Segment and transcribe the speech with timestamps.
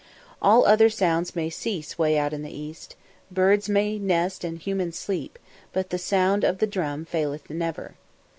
[0.41, 2.95] All other sounds may cease way out in the East;
[3.29, 5.37] birds may nest and humans sleep;
[5.73, 7.93] but the sound of the drum faileth never.